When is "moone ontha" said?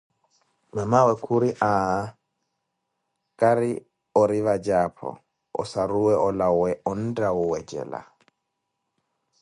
6.65-7.27